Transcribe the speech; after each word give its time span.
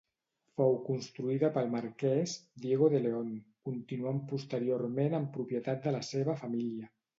Fou 0.59 0.77
construïda 0.85 1.51
pel 1.57 1.69
Marquès 1.73 2.33
Diego 2.65 2.89
de 2.95 3.03
León, 3.05 3.29
continuant 3.71 4.25
posteriorment 4.33 5.21
en 5.21 5.31
propietat 5.39 5.87
de 5.89 5.97
la 6.01 6.05
seva 6.13 6.41
família. 6.45 6.95